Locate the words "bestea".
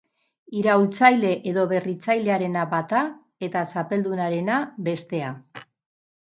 4.91-5.31